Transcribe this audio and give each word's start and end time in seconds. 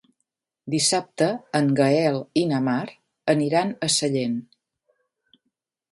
Dissabte 0.73 1.27
en 1.59 1.69
Gaël 1.81 2.17
i 2.43 2.45
na 2.53 2.63
Mar 2.69 2.81
aniran 3.35 3.77
a 3.89 3.93
Sellent. 3.97 4.39